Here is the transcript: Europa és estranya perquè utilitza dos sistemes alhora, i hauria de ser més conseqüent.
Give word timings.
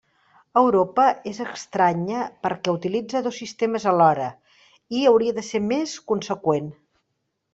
Europa 0.59 1.03
és 1.31 1.41
estranya 1.43 2.21
perquè 2.47 2.73
utilitza 2.79 3.21
dos 3.27 3.37
sistemes 3.43 3.85
alhora, 3.93 4.31
i 5.01 5.05
hauria 5.13 5.37
de 5.41 5.47
ser 5.51 5.63
més 5.75 5.97
conseqüent. 6.13 6.73